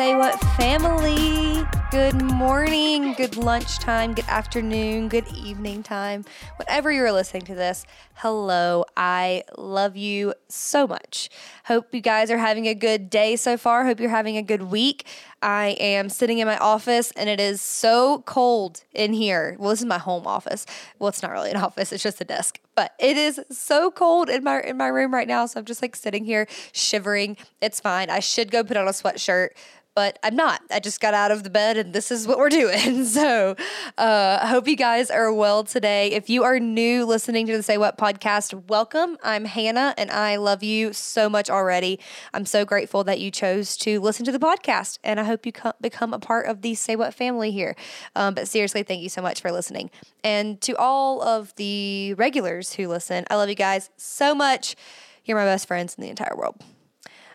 [0.00, 1.62] Say What family.
[1.90, 6.24] Good morning, good lunchtime, good afternoon, good evening time.
[6.56, 7.84] Whatever you're listening to this,
[8.14, 8.84] hello.
[8.96, 11.28] I love you so much.
[11.64, 13.84] Hope you guys are having a good day so far.
[13.84, 15.04] Hope you're having a good week.
[15.42, 19.56] I am sitting in my office and it is so cold in here.
[19.58, 20.64] Well, this is my home office.
[20.98, 22.60] Well, it's not really an office, it's just a desk.
[22.76, 25.82] But it is so cold in my in my room right now, so I'm just
[25.82, 27.36] like sitting here shivering.
[27.60, 28.08] It's fine.
[28.08, 29.50] I should go put on a sweatshirt
[29.94, 30.62] but I'm not.
[30.70, 33.04] I just got out of the bed and this is what we're doing.
[33.10, 33.56] So
[33.98, 36.12] uh, I hope you guys are well today.
[36.12, 39.18] If you are new listening to the Say What podcast, welcome.
[39.22, 41.98] I'm Hannah and I love you so much already.
[42.32, 45.52] I'm so grateful that you chose to listen to the podcast and I hope you
[45.52, 47.74] co- become a part of the Say What family here.
[48.14, 49.90] Um, but seriously, thank you so much for listening.
[50.22, 54.76] And to all of the regulars who listen, I love you guys so much.
[55.24, 56.62] You're my best friends in the entire world.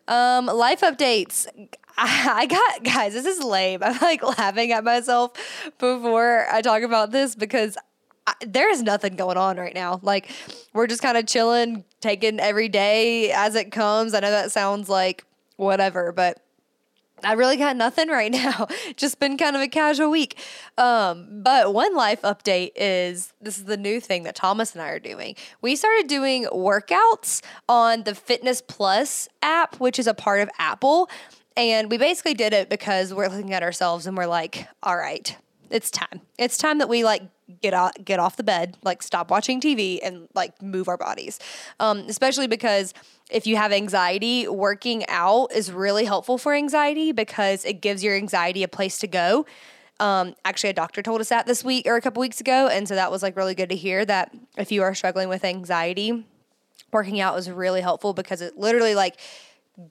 [0.07, 1.47] Um, life updates.
[1.97, 3.81] I got guys, this is lame.
[3.83, 5.31] I'm like laughing at myself
[5.79, 7.77] before I talk about this because
[8.27, 9.99] I, there is nothing going on right now.
[10.01, 10.29] Like
[10.73, 14.13] we're just kind of chilling, taking every day as it comes.
[14.13, 15.25] I know that sounds like
[15.57, 16.41] whatever, but
[17.23, 18.67] I really got nothing right now.
[18.95, 20.37] Just been kind of a casual week.
[20.77, 24.89] Um, but one life update is this is the new thing that Thomas and I
[24.89, 25.35] are doing.
[25.61, 31.09] We started doing workouts on the Fitness Plus app, which is a part of Apple.
[31.57, 35.35] And we basically did it because we're looking at ourselves and we're like, all right,
[35.69, 36.21] it's time.
[36.37, 37.23] It's time that we like
[37.61, 41.39] get off get off the bed, like stop watching TV and like move our bodies.
[41.79, 42.93] Um, especially because
[43.29, 48.15] if you have anxiety, working out is really helpful for anxiety because it gives your
[48.15, 49.45] anxiety a place to go.
[49.99, 52.87] Um, actually, a doctor told us that this week or a couple weeks ago, and
[52.87, 56.25] so that was like really good to hear that if you are struggling with anxiety,
[56.91, 59.17] working out is really helpful because it literally like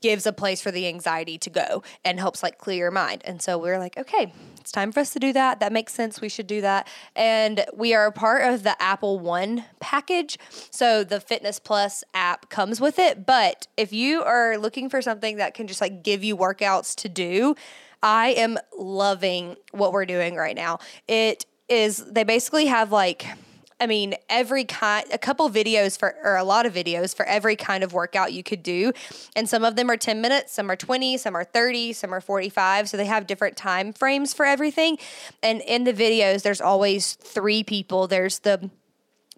[0.00, 3.22] gives a place for the anxiety to go and helps like clear your mind.
[3.24, 5.60] And so we are like, okay, it's time for us to do that.
[5.60, 6.20] That makes sense.
[6.20, 6.88] We should do that.
[7.14, 10.38] And we are a part of the Apple One package.
[10.70, 13.26] So the Fitness Plus app comes with it.
[13.26, 17.08] But if you are looking for something that can just like give you workouts to
[17.08, 17.54] do,
[18.02, 20.78] I am loving what we're doing right now.
[21.08, 23.26] It is, they basically have like,
[23.84, 27.54] I mean, every kind, a couple videos for, or a lot of videos for every
[27.54, 28.92] kind of workout you could do.
[29.36, 32.22] And some of them are 10 minutes, some are 20, some are 30, some are
[32.22, 32.88] 45.
[32.88, 34.96] So they have different time frames for everything.
[35.42, 38.08] And in the videos, there's always three people.
[38.08, 38.70] There's the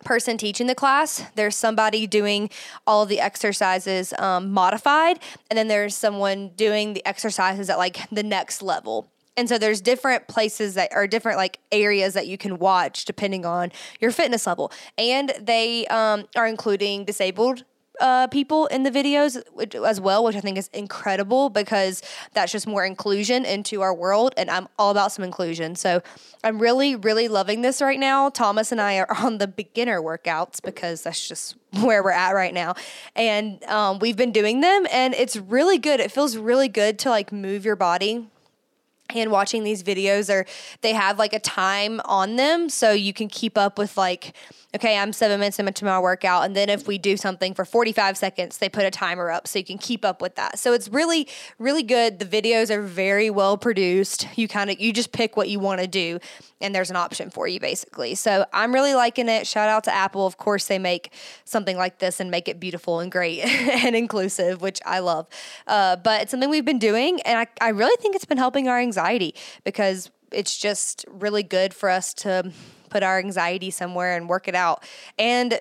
[0.04, 2.48] person teaching the class, there's somebody doing
[2.86, 5.18] all the exercises um, modified,
[5.50, 9.10] and then there's someone doing the exercises at like the next level.
[9.36, 13.44] And so there's different places that are different like areas that you can watch depending
[13.44, 13.70] on
[14.00, 14.72] your fitness level.
[14.96, 17.64] And they um, are including disabled
[18.00, 19.42] uh, people in the videos
[19.84, 22.02] as well, which I think is incredible because
[22.34, 24.34] that's just more inclusion into our world.
[24.36, 25.76] And I'm all about some inclusion.
[25.76, 26.02] So
[26.44, 28.28] I'm really, really loving this right now.
[28.28, 32.54] Thomas and I are on the beginner workouts because that's just where we're at right
[32.54, 32.74] now.
[33.14, 36.00] And um, we've been doing them and it's really good.
[36.00, 38.28] It feels really good to like move your body
[39.14, 40.46] and watching these videos or
[40.82, 44.34] they have like a time on them so you can keep up with like
[44.74, 48.16] okay i'm seven minutes into my workout and then if we do something for 45
[48.16, 50.58] seconds they put a timer up so you can keep up with that.
[50.58, 51.28] So it's really
[51.58, 52.18] really good.
[52.18, 54.26] The videos are very well produced.
[54.36, 56.18] You kind of you just pick what you want to do
[56.60, 59.94] and there's an option for you basically so i'm really liking it shout out to
[59.94, 61.12] apple of course they make
[61.44, 63.40] something like this and make it beautiful and great
[63.84, 65.26] and inclusive which i love
[65.66, 68.68] uh, but it's something we've been doing and I, I really think it's been helping
[68.68, 69.34] our anxiety
[69.64, 72.52] because it's just really good for us to
[72.90, 74.82] put our anxiety somewhere and work it out.
[75.18, 75.60] And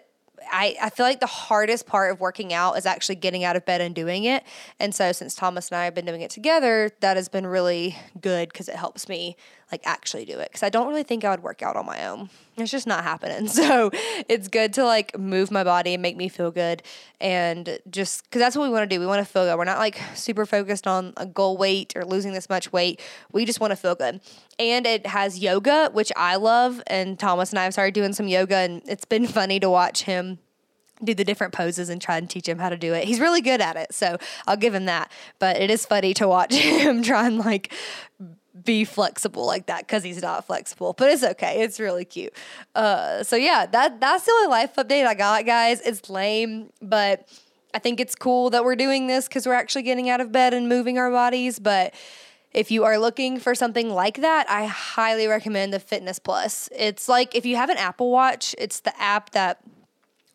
[0.51, 3.65] I, I feel like the hardest part of working out is actually getting out of
[3.65, 4.43] bed and doing it.
[4.79, 7.97] And so since Thomas and I have been doing it together, that has been really
[8.21, 9.37] good because it helps me
[9.71, 10.51] like actually do it.
[10.51, 12.29] Cause I don't really think I would work out on my own.
[12.55, 13.47] It's just not happening.
[13.65, 13.89] So
[14.29, 16.83] it's good to like move my body and make me feel good.
[17.19, 18.99] And just cause that's what we want to do.
[18.99, 19.57] We want to feel good.
[19.57, 23.01] We're not like super focused on a goal weight or losing this much weight.
[23.31, 24.21] We just want to feel good.
[24.59, 26.81] And it has yoga, which I love.
[26.87, 30.03] And Thomas and I have started doing some yoga and it's been funny to watch
[30.03, 30.39] him
[31.03, 33.05] do the different poses and try and teach him how to do it.
[33.05, 34.17] He's really good at it, so
[34.47, 35.11] I'll give him that.
[35.39, 37.73] But it is funny to watch him try and like
[38.63, 40.93] be flexible like that because he's not flexible.
[40.93, 41.61] But it's okay.
[41.61, 42.33] It's really cute.
[42.73, 45.81] Uh, so yeah, that that's the only life update I got, guys.
[45.81, 47.27] It's lame, but
[47.73, 50.53] I think it's cool that we're doing this because we're actually getting out of bed
[50.53, 51.59] and moving our bodies.
[51.59, 51.93] But
[52.53, 56.69] if you are looking for something like that, I highly recommend the Fitness Plus.
[56.73, 59.59] It's like if you have an Apple Watch, it's the app that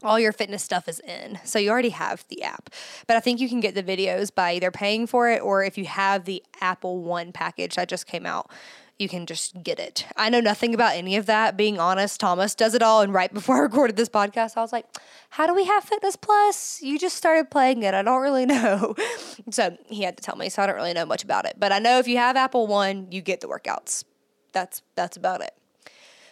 [0.03, 1.39] all your fitness stuff is in.
[1.45, 2.71] So you already have the app.
[3.07, 5.77] But I think you can get the videos by either paying for it or if
[5.77, 8.51] you have the Apple One package that just came out,
[9.01, 10.07] you can just get it.
[10.15, 12.21] I know nothing about any of that, being honest.
[12.21, 13.01] Thomas does it all.
[13.01, 14.85] And right before I recorded this podcast, I was like,
[15.31, 16.83] how do we have Fitness Plus?
[16.83, 17.95] You just started playing it.
[17.95, 18.95] I don't really know.
[19.51, 20.51] so he had to tell me.
[20.51, 21.55] So I don't really know much about it.
[21.59, 24.05] But I know if you have Apple One, you get the workouts.
[24.53, 25.55] That's that's about it.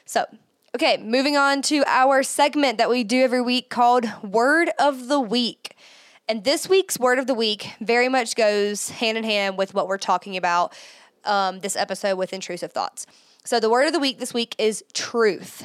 [0.05, 0.27] So
[0.75, 5.19] Okay, moving on to our segment that we do every week called Word of the
[5.19, 5.75] Week.
[6.29, 9.89] And this week's Word of the Week very much goes hand in hand with what
[9.89, 10.75] we're talking about
[11.25, 13.07] um, this episode with intrusive thoughts.
[13.45, 15.65] So, the Word of the Week this week is truth.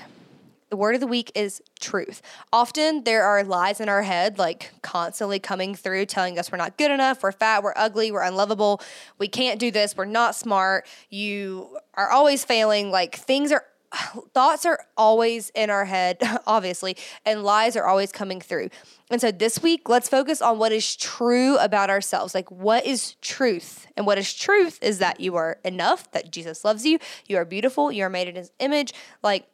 [0.69, 2.23] The word of the week is truth.
[2.51, 6.79] Often there are lies in our head, like constantly coming through, telling us we're not
[6.79, 8.81] good enough, we're fat, we're ugly, we're unlovable,
[9.19, 12.89] we can't do this, we're not smart, you are always failing.
[12.89, 13.63] Like things are
[14.33, 16.17] thoughts are always in our head,
[16.47, 18.69] obviously, and lies are always coming through.
[19.09, 22.33] And so this week, let's focus on what is true about ourselves.
[22.33, 23.87] Like, what is truth?
[23.95, 27.45] And what is truth is that you are enough, that Jesus loves you, you are
[27.45, 28.93] beautiful, you are made in his image.
[29.21, 29.45] Like,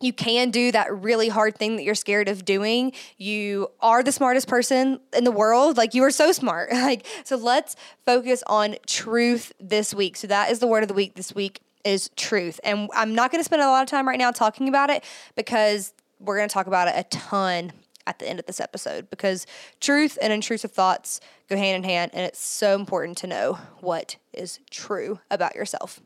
[0.00, 2.92] you can do that really hard thing that you're scared of doing.
[3.16, 5.78] You are the smartest person in the world.
[5.78, 6.70] Like you are so smart.
[6.86, 7.74] Like so let's
[8.04, 10.16] focus on truth this week.
[10.16, 12.60] So that is the word of the week this week is truth.
[12.64, 15.04] And I'm not going to spend a lot of time right now talking about it
[15.36, 17.72] because we're going to talk about it a ton
[18.06, 19.46] at the end of this episode because
[19.80, 24.16] truth and intrusive thoughts go hand in hand, and it's so important to know what
[24.32, 26.00] is true about yourself.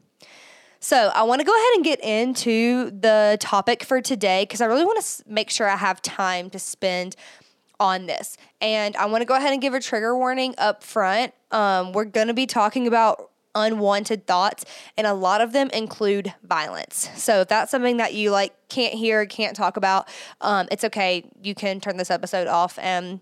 [0.82, 4.65] So, I want to go ahead and get into the topic for today because I
[4.65, 7.17] really want to make sure I have time to spend
[7.79, 8.38] on this.
[8.62, 11.35] And I want to go ahead and give a trigger warning up front.
[11.50, 14.64] Um, we're going to be talking about unwanted thoughts
[14.97, 18.94] and a lot of them include violence so if that's something that you like can't
[18.94, 20.08] hear can't talk about
[20.41, 23.20] um, it's okay you can turn this episode off and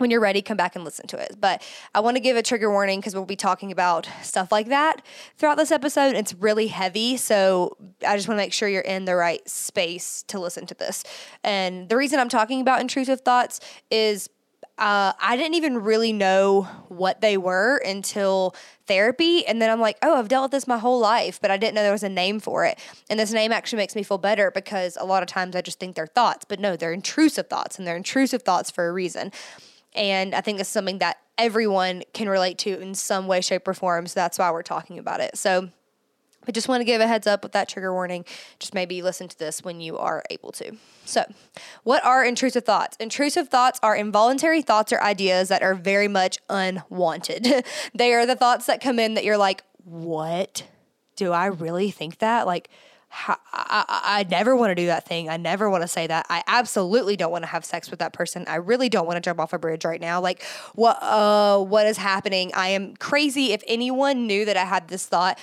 [0.00, 1.36] when you're ready, come back and listen to it.
[1.38, 1.62] But
[1.94, 5.02] I want to give a trigger warning because we'll be talking about stuff like that
[5.36, 6.16] throughout this episode.
[6.16, 7.18] It's really heavy.
[7.18, 7.76] So
[8.06, 11.04] I just want to make sure you're in the right space to listen to this.
[11.44, 14.30] And the reason I'm talking about intrusive thoughts is
[14.80, 18.56] uh, I didn't even really know what they were until
[18.86, 19.46] therapy.
[19.46, 21.74] And then I'm like, oh, I've dealt with this my whole life, but I didn't
[21.74, 22.78] know there was a name for it.
[23.10, 25.78] And this name actually makes me feel better because a lot of times I just
[25.78, 29.32] think they're thoughts, but no, they're intrusive thoughts and they're intrusive thoughts for a reason.
[29.94, 33.74] And I think it's something that everyone can relate to in some way, shape, or
[33.74, 34.06] form.
[34.06, 35.36] So that's why we're talking about it.
[35.36, 35.68] So
[36.48, 38.24] I just want to give a heads up with that trigger warning.
[38.58, 40.72] Just maybe listen to this when you are able to.
[41.04, 41.24] So,
[41.84, 42.96] what are intrusive thoughts?
[42.98, 47.64] Intrusive thoughts are involuntary thoughts or ideas that are very much unwanted.
[47.94, 50.66] they are the thoughts that come in that you're like, what?
[51.16, 52.46] Do I really think that?
[52.46, 52.70] Like,
[53.12, 55.28] I, I, I never want to do that thing.
[55.28, 56.26] I never want to say that.
[56.30, 58.44] I absolutely don't want to have sex with that person.
[58.46, 60.20] I really don't want to jump off a bridge right now.
[60.20, 60.42] Like,
[60.74, 60.98] what?
[61.02, 62.52] Uh, what is happening?
[62.54, 63.52] I am crazy.
[63.52, 65.38] If anyone knew that I had this thought,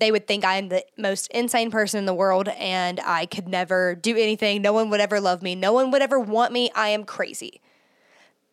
[0.00, 3.94] they would think I'm the most insane person in the world and I could never
[3.94, 4.62] do anything.
[4.62, 5.54] No one would ever love me.
[5.54, 6.70] No one would ever want me.
[6.74, 7.60] I am crazy.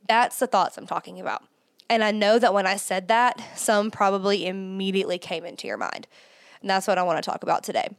[0.07, 1.43] That's the thoughts I'm talking about.
[1.89, 6.07] And I know that when I said that, some probably immediately came into your mind.
[6.61, 7.89] And that's what I want to talk about today.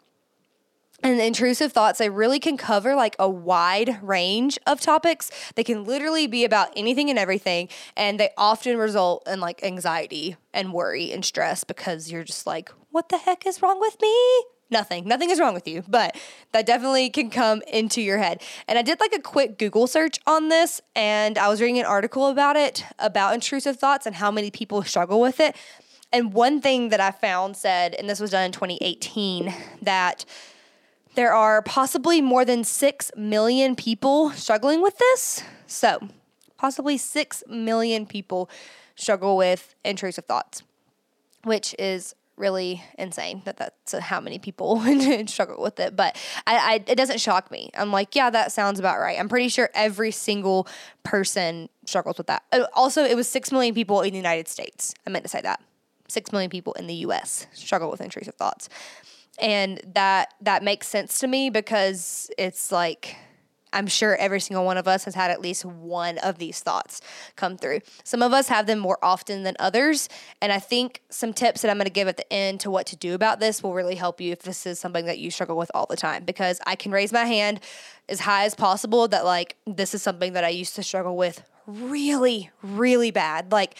[1.03, 5.31] And intrusive thoughts, they really can cover like a wide range of topics.
[5.55, 7.69] They can literally be about anything and everything.
[7.97, 12.71] And they often result in like anxiety and worry and stress because you're just like,
[12.91, 14.45] what the heck is wrong with me?
[14.69, 15.07] Nothing.
[15.07, 16.17] Nothing is wrong with you, but
[16.53, 18.43] that definitely can come into your head.
[18.67, 21.85] And I did like a quick Google search on this, and I was reading an
[21.85, 25.55] article about it, about intrusive thoughts and how many people struggle with it.
[26.13, 30.25] And one thing that I found said, and this was done in 2018, that
[31.17, 35.43] there are possibly more than 6 million people struggling with this.
[35.67, 36.09] So,
[36.59, 38.49] possibly 6 million people
[38.95, 40.63] struggle with intrusive thoughts,
[41.43, 44.79] which is really insane that that's how many people
[45.27, 45.97] struggle with it.
[45.97, 47.71] But I, I, it doesn't shock me.
[47.75, 49.19] I'm like, yeah, that sounds about right.
[49.19, 50.69] I'm pretty sure every single
[51.03, 52.43] person struggles with that.
[52.53, 54.95] Uh, also, it was 6 million people in the United States.
[55.07, 55.63] I meant to say that.
[56.09, 58.69] 6 million people in the US struggle with intrusive thoughts
[59.39, 63.17] and that that makes sense to me because it's like
[63.77, 67.03] I'm sure every single one of us has had at least one of these thoughts
[67.35, 67.81] come through.
[68.05, 70.09] Some of us have them more often than others.
[70.41, 72.87] And I think some tips that I'm going to give at the end to what
[72.87, 75.59] to do about this will really help you if this is something that you struggle
[75.59, 76.25] with all the time.
[76.25, 77.61] Because I can raise my hand
[78.09, 81.43] as high as possible that, like, this is something that I used to struggle with
[81.67, 83.53] really, really bad.
[83.53, 83.77] Like,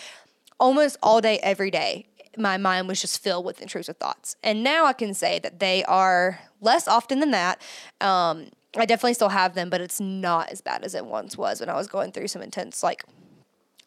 [0.61, 2.07] almost all day, every day
[2.39, 4.37] my mind was just filled with intrusive thoughts.
[4.43, 7.61] And now I can say that they are less often than that.
[8.01, 11.61] Um, I definitely still have them, but it's not as bad as it once was
[11.61, 13.05] when I was going through some intense, like,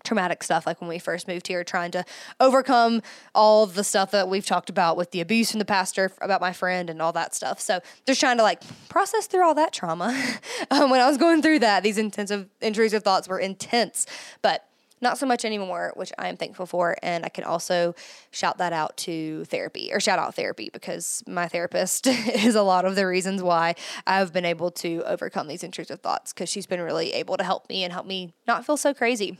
[0.03, 2.05] traumatic stuff like when we first moved here trying to
[2.39, 3.01] overcome
[3.35, 6.53] all the stuff that we've talked about with the abuse from the pastor about my
[6.53, 10.07] friend and all that stuff so just trying to like process through all that trauma
[10.71, 14.05] um, when i was going through that these intensive intrusive thoughts were intense
[14.41, 14.68] but
[15.01, 16.95] not so much anymore, which I am thankful for.
[17.01, 17.95] And I can also
[18.31, 22.85] shout that out to therapy or shout out therapy because my therapist is a lot
[22.85, 23.75] of the reasons why
[24.05, 27.69] I've been able to overcome these intrusive thoughts because she's been really able to help
[27.69, 29.37] me and help me not feel so crazy.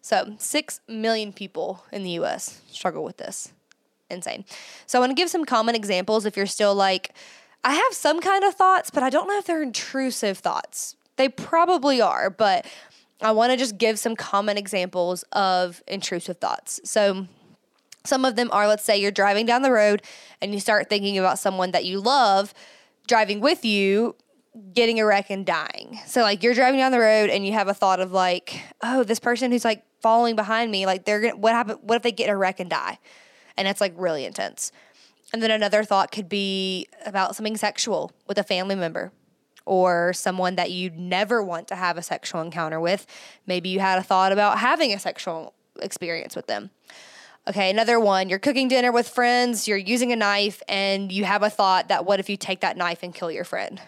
[0.00, 3.52] So, 6 million people in the US struggle with this.
[4.10, 4.44] Insane.
[4.86, 7.14] So, I want to give some common examples if you're still like,
[7.62, 10.96] I have some kind of thoughts, but I don't know if they're intrusive thoughts.
[11.16, 12.66] They probably are, but
[13.22, 16.80] I want to just give some common examples of intrusive thoughts.
[16.84, 17.26] So,
[18.04, 20.02] some of them are let's say you're driving down the road
[20.40, 22.52] and you start thinking about someone that you love
[23.06, 24.16] driving with you
[24.74, 25.98] getting a wreck and dying.
[26.06, 29.02] So like you're driving down the road and you have a thought of like, oh,
[29.02, 32.12] this person who's like following behind me, like they're gonna what happen what if they
[32.12, 32.98] get a wreck and die?
[33.56, 34.72] And it's like really intense.
[35.32, 39.12] And then another thought could be about something sexual with a family member
[39.64, 43.06] or someone that you'd never want to have a sexual encounter with.
[43.46, 46.70] Maybe you had a thought about having a sexual experience with them.
[47.48, 51.42] Okay, another one, you're cooking dinner with friends, you're using a knife, and you have
[51.42, 53.80] a thought that what if you take that knife and kill your friend?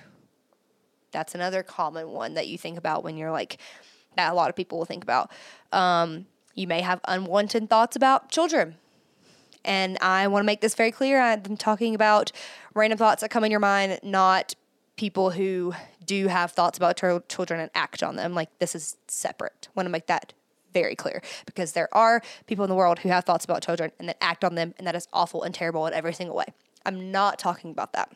[1.12, 3.59] That's another common one that you think about when you're like,
[4.16, 5.31] that a lot of people will think about.
[5.71, 6.26] Um,
[6.57, 8.75] you may have unwanted thoughts about children.
[9.64, 11.21] And I want to make this very clear.
[11.21, 12.33] I'm talking about
[12.75, 14.54] random thoughts that come in your mind, not
[14.96, 15.74] people who
[16.04, 16.96] do have thoughts about
[17.28, 18.34] children and act on them.
[18.34, 19.68] Like this is separate.
[19.74, 20.32] Want to make that
[20.72, 24.08] very clear because there are people in the world who have thoughts about children and
[24.08, 26.46] then act on them, and that is awful and terrible in every single way.
[26.84, 28.10] I'm not talking about that.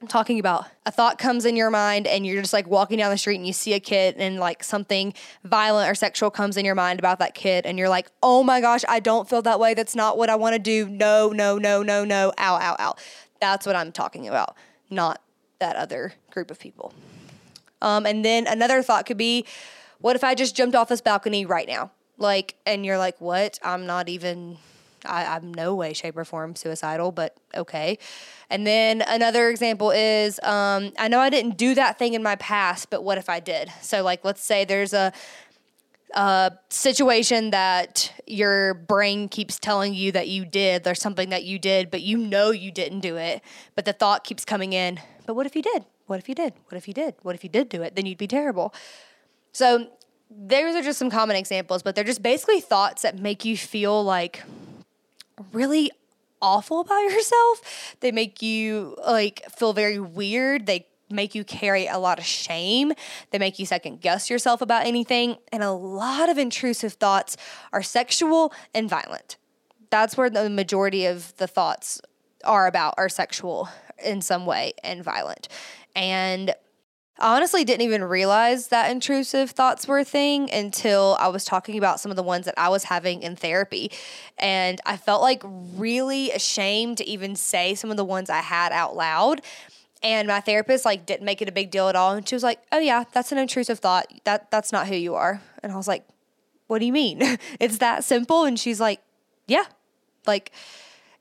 [0.00, 3.12] I'm talking about a thought comes in your mind and you're just like walking down
[3.12, 5.14] the street and you see a kid and like something
[5.44, 8.60] violent or sexual comes in your mind about that kid and you're like, oh my
[8.60, 9.74] gosh, I don't feel that way.
[9.74, 10.88] That's not what I want to do.
[10.88, 12.32] No, no, no, no, no.
[12.36, 12.94] Ow, ow, ow.
[13.40, 14.56] That's what I'm talking about,
[14.90, 15.20] not
[15.62, 16.92] that other group of people.
[17.80, 19.46] Um, and then another thought could be,
[20.00, 21.92] what if I just jumped off this balcony right now?
[22.18, 23.60] Like, and you're like, what?
[23.62, 24.58] I'm not even,
[25.06, 27.98] I, I'm no way, shape, or form suicidal, but okay.
[28.50, 32.36] And then another example is, um, I know I didn't do that thing in my
[32.36, 33.72] past, but what if I did?
[33.80, 35.12] So, like, let's say there's a,
[36.14, 41.58] a situation that your brain keeps telling you that you did, there's something that you
[41.58, 43.42] did, but you know you didn't do it,
[43.74, 45.84] but the thought keeps coming in, but what if you did?
[46.06, 46.54] What if you did?
[46.68, 47.14] What if you did?
[47.22, 47.96] What if you did do it?
[47.96, 48.74] Then you'd be terrible.
[49.52, 49.88] So
[50.30, 54.02] those are just some common examples, but they're just basically thoughts that make you feel
[54.02, 54.42] like
[55.52, 55.90] really
[56.40, 57.96] awful about yourself.
[58.00, 60.66] They make you like feel very weird.
[60.66, 62.92] They make you carry a lot of shame.
[63.30, 65.36] They make you second guess yourself about anything.
[65.52, 67.36] And a lot of intrusive thoughts
[67.72, 69.36] are sexual and violent.
[69.90, 72.00] That's where the majority of the thoughts
[72.44, 73.68] are about, are sexual
[74.04, 75.48] in some way and violent.
[75.94, 76.54] And
[77.18, 81.78] I honestly didn't even realize that intrusive thoughts were a thing until I was talking
[81.78, 83.92] about some of the ones that I was having in therapy.
[84.38, 88.72] And I felt like really ashamed to even say some of the ones I had
[88.72, 89.42] out loud.
[90.02, 92.12] And my therapist like didn't make it a big deal at all.
[92.12, 94.06] And she was like, Oh yeah, that's an intrusive thought.
[94.24, 95.40] That that's not who you are.
[95.62, 96.06] And I was like,
[96.66, 97.20] What do you mean?
[97.60, 98.44] it's that simple?
[98.44, 99.00] And she's like,
[99.46, 99.64] Yeah.
[100.26, 100.52] Like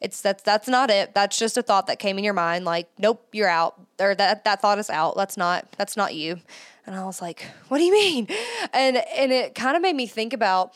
[0.01, 1.13] it's that's that's not it.
[1.13, 2.65] That's just a thought that came in your mind.
[2.65, 3.79] Like, nope, you're out.
[3.99, 5.15] Or that that thought is out.
[5.15, 6.39] That's not that's not you.
[6.87, 8.27] And I was like, what do you mean?
[8.73, 10.73] And and it kind of made me think about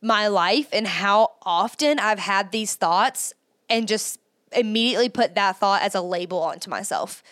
[0.00, 3.34] my life and how often I've had these thoughts
[3.68, 4.18] and just
[4.54, 7.22] immediately put that thought as a label onto myself.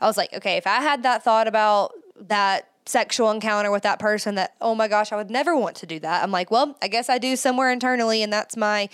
[0.00, 3.98] I was like, okay, if I had that thought about that sexual encounter with that
[3.98, 6.22] person that, oh my gosh, I would never want to do that.
[6.22, 8.88] I'm like, well, I guess I do somewhere internally, and that's my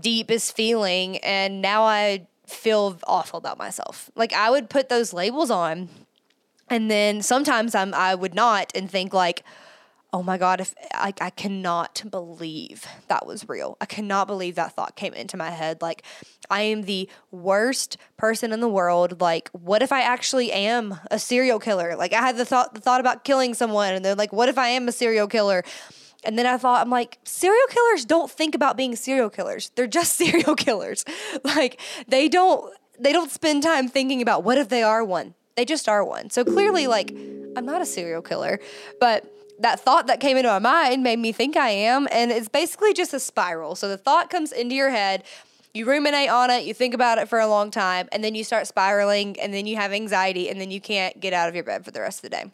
[0.00, 4.10] deepest feeling and now I feel awful about myself.
[4.14, 5.88] Like I would put those labels on
[6.68, 9.44] and then sometimes I'm I would not and think like
[10.14, 13.76] oh my god if like I cannot believe that was real.
[13.80, 16.04] I cannot believe that thought came into my head like
[16.48, 19.20] I am the worst person in the world.
[19.20, 21.96] Like what if I actually am a serial killer?
[21.96, 24.56] Like I had the thought the thought about killing someone and they're like what if
[24.56, 25.64] I am a serial killer?
[26.26, 29.70] And then I thought, I'm like, serial killers don't think about being serial killers.
[29.74, 31.04] They're just serial killers.
[31.42, 35.34] like they don't they don't spend time thinking about what if they are one.
[35.56, 36.30] They just are one.
[36.30, 37.10] So clearly, like,
[37.56, 38.58] I'm not a serial killer.
[38.98, 39.24] But
[39.58, 42.08] that thought that came into my mind made me think I am.
[42.10, 43.74] And it's basically just a spiral.
[43.74, 45.24] So the thought comes into your head,
[45.72, 48.44] you ruminate on it, you think about it for a long time, and then you
[48.44, 51.64] start spiraling, and then you have anxiety, and then you can't get out of your
[51.64, 52.44] bed for the rest of the day.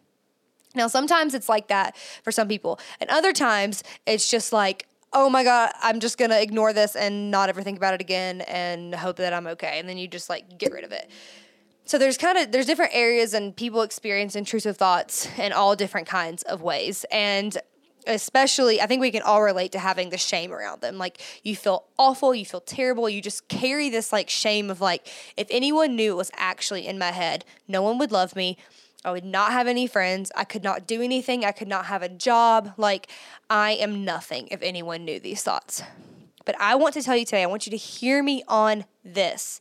[0.74, 5.28] Now, sometimes it's like that for some people, and other times it's just like, oh
[5.28, 8.94] my God, I'm just gonna ignore this and not ever think about it again and
[8.94, 9.78] hope that I'm okay.
[9.80, 11.10] And then you just like get rid of it.
[11.90, 16.06] So there's kind of there's different areas and people experience intrusive thoughts in all different
[16.06, 17.04] kinds of ways.
[17.10, 17.58] And
[18.06, 20.98] especially I think we can all relate to having the shame around them.
[20.98, 25.08] Like you feel awful, you feel terrible, you just carry this like shame of like
[25.36, 28.56] if anyone knew it was actually in my head, no one would love me.
[29.04, 30.30] I would not have any friends.
[30.36, 31.44] I could not do anything.
[31.44, 32.72] I could not have a job.
[32.76, 33.08] Like
[33.50, 35.82] I am nothing if anyone knew these thoughts.
[36.44, 39.60] But I want to tell you today, I want you to hear me on this.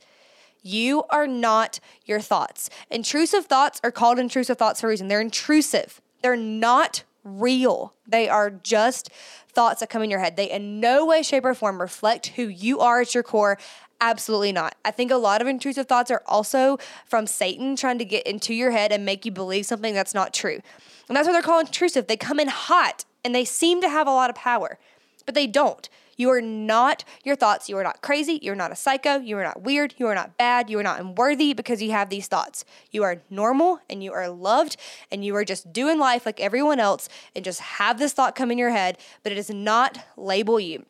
[0.62, 2.70] You are not your thoughts.
[2.90, 5.08] Intrusive thoughts are called intrusive thoughts for a reason.
[5.08, 6.02] They're intrusive.
[6.22, 7.94] They're not real.
[8.08, 9.10] They are just
[9.52, 10.36] thoughts that come in your head.
[10.36, 13.58] They in no way, shape, or form reflect who you are at your core.
[14.02, 14.76] Absolutely not.
[14.86, 18.54] I think a lot of intrusive thoughts are also from Satan trying to get into
[18.54, 20.62] your head and make you believe something that's not true.
[21.08, 22.08] And that's why they're called intrusive.
[22.08, 24.78] They come in hot and they seem to have a lot of power,
[25.26, 25.90] but they don't.
[26.20, 27.70] You are not your thoughts.
[27.70, 28.40] You are not crazy.
[28.42, 29.20] You are not a psycho.
[29.20, 29.96] You are not weird.
[29.98, 30.70] You are not bad.
[30.70, 32.66] You are not unworthy because you have these thoughts.
[32.92, 34.76] You are normal and you are loved
[35.14, 38.52] and you are just doing life like everyone else and just have this thought come
[38.52, 40.86] in your head, but it does not label you.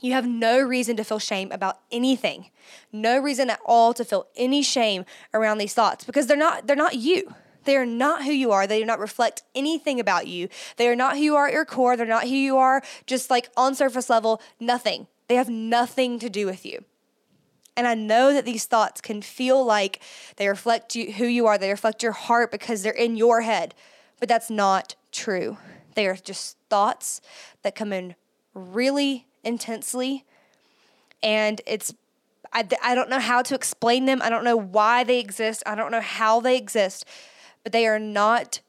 [0.00, 2.48] You have no reason to feel shame about anything.
[2.90, 6.74] No reason at all to feel any shame around these thoughts because they're not they're
[6.74, 7.34] not you.
[7.64, 8.66] They are not who you are.
[8.66, 10.48] They do not reflect anything about you.
[10.76, 11.96] They are not who you are at your core.
[11.96, 15.06] They're not who you are just like on surface level, nothing.
[15.28, 16.84] They have nothing to do with you.
[17.76, 20.00] And I know that these thoughts can feel like
[20.36, 23.74] they reflect you, who you are, they reflect your heart because they're in your head.
[24.18, 25.58] But that's not true.
[25.94, 27.20] They are just thoughts
[27.62, 28.16] that come in
[28.52, 30.24] really intensely.
[31.22, 31.94] And it's,
[32.52, 34.20] I, I don't know how to explain them.
[34.22, 35.62] I don't know why they exist.
[35.64, 37.04] I don't know how they exist
[37.68, 38.62] but they are not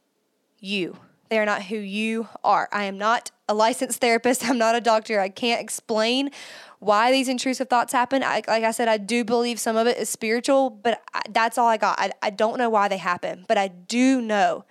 [0.59, 0.97] you.
[1.29, 2.67] They are not who you are.
[2.69, 4.43] I am not a licensed therapist.
[4.49, 5.21] I'm not a doctor.
[5.21, 6.31] I can't explain
[6.79, 8.23] why these intrusive thoughts happen.
[8.23, 11.57] I, like I said, I do believe some of it is spiritual, but I, that's
[11.57, 11.97] all I got.
[11.97, 14.65] I, I don't know why they happen, but I do know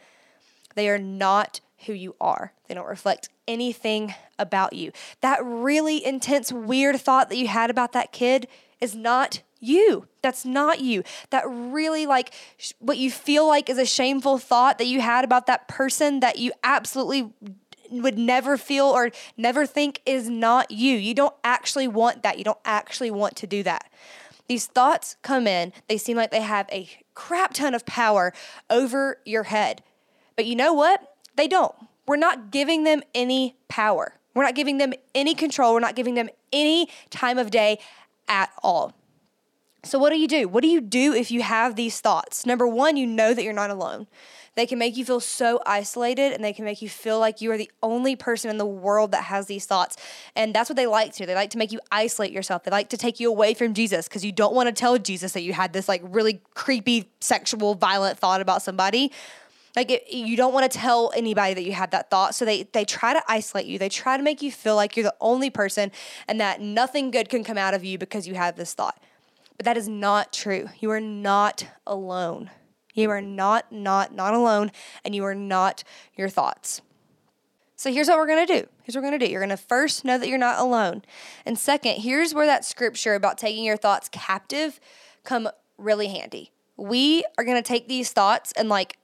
[0.75, 2.53] they are not who you are.
[2.67, 4.93] They don't reflect anything about you.
[5.23, 8.47] That really intense, weird thought that you had about that kid
[8.79, 10.07] is not you.
[10.23, 11.03] That's not you.
[11.31, 15.25] That really, like, sh- what you feel like is a shameful thought that you had
[15.25, 17.33] about that person that you absolutely
[17.91, 20.97] would never feel or never think is not you.
[20.97, 22.39] You don't actually want that.
[22.39, 23.91] You don't actually want to do that.
[24.49, 28.33] These thoughts come in, they seem like they have a crap ton of power
[28.71, 29.83] over your head.
[30.37, 31.17] But you know what?
[31.37, 31.75] They don't.
[32.07, 34.15] We're not giving them any power.
[34.35, 35.75] We're not giving them any control.
[35.75, 37.79] We're not giving them any time of day
[38.29, 38.95] at all.
[39.89, 40.49] So, what do you do?
[40.49, 42.45] What do you do if you have these thoughts?
[42.45, 44.07] Number one, you know that you're not alone.
[44.55, 47.51] They can make you feel so isolated and they can make you feel like you
[47.53, 49.97] are the only person in the world that has these thoughts.
[50.37, 51.27] And that's what they like to.
[51.27, 52.65] They like to make you isolate yourself.
[52.65, 55.33] They like to take you away from Jesus because you don't want to tell Jesus
[55.33, 59.11] that you had this like really creepy, sexual, violent thought about somebody.
[59.75, 62.35] Like it, you don't want to tell anybody that you had that thought.
[62.35, 63.79] So they they try to isolate you.
[63.79, 65.93] They try to make you feel like you're the only person
[66.27, 69.01] and that nothing good can come out of you because you have this thought.
[69.59, 70.71] But that is not true.
[70.79, 72.51] You are not alone.
[72.95, 74.73] You are not, not, not alone,
[75.05, 75.85] and you are not
[76.17, 76.81] your thoughts.
[77.77, 78.69] So here's what we're going to do.
[78.83, 79.31] Here's what we're going to do.
[79.31, 81.03] You're going to first know that you're not alone.
[81.47, 84.81] And second, here's where that scripture about taking your thoughts captive
[85.23, 86.51] come really handy.
[86.77, 88.99] We are going to take these thoughts and like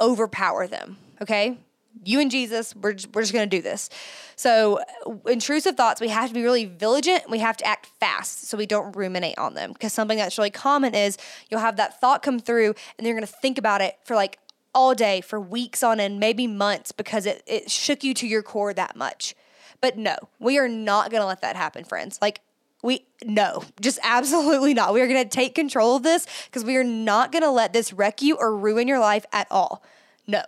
[0.00, 1.58] overpower them, okay?
[2.04, 3.90] You and Jesus, we're, we're just going to do this.
[4.36, 4.80] So,
[5.26, 7.28] intrusive thoughts, we have to be really vigilant.
[7.28, 9.72] We have to act fast so we don't ruminate on them.
[9.72, 11.18] Because something that's really common is
[11.50, 14.38] you'll have that thought come through and you're going to think about it for like
[14.74, 18.42] all day, for weeks on end, maybe months, because it, it shook you to your
[18.42, 19.34] core that much.
[19.80, 22.18] But no, we are not going to let that happen, friends.
[22.20, 22.40] Like,
[22.82, 24.94] we no, just absolutely not.
[24.94, 27.72] We are going to take control of this because we are not going to let
[27.72, 29.82] this wreck you or ruin your life at all.
[30.26, 30.42] No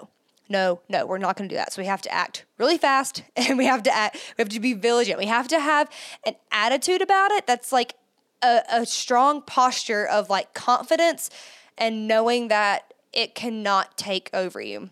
[0.51, 1.73] no, no, we're not going to do that.
[1.73, 4.61] So we have to act really fast and we have to act, we have to
[4.61, 5.19] be vigilant.
[5.19, 5.89] We have to have
[6.27, 7.95] an attitude about it that's like
[8.43, 11.31] a, a strong posture of like confidence
[11.79, 14.91] and knowing that it cannot take over you.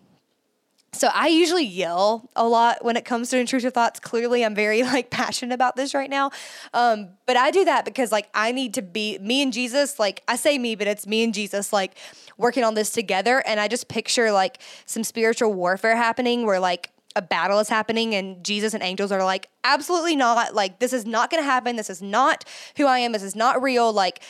[0.91, 3.99] So I usually yell a lot when it comes to intrusive thoughts.
[3.99, 6.31] Clearly, I'm very like passionate about this right now.
[6.73, 9.99] Um, but I do that because like I need to be me and Jesus.
[9.99, 11.95] Like I say me, but it's me and Jesus like
[12.37, 13.43] working on this together.
[13.45, 18.13] And I just picture like some spiritual warfare happening where like a battle is happening
[18.13, 20.53] and Jesus and angels are like, absolutely not.
[20.53, 21.75] Like, this is not going to happen.
[21.75, 22.45] This is not
[22.77, 23.11] who I am.
[23.11, 23.91] This is not real.
[23.91, 24.21] Like,